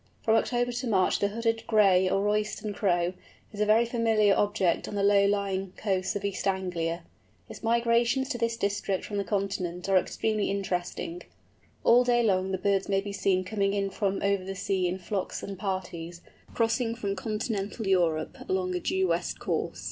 [0.23, 3.13] From October to March the Hooded, Gray, or Royston Crow,
[3.53, 7.03] is a very familiar object on the low lying coasts of East Anglia.
[7.47, 11.21] Its migrations to this district from the Continent are extremely interesting.
[11.83, 14.97] All day long the birds may be seen coming in from over the sea in
[14.97, 16.21] flocks and parties,
[16.51, 19.79] crossing from continental Europe along a due west course.